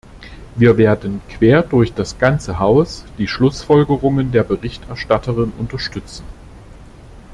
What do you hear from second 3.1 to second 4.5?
die Schlussfolgerungen der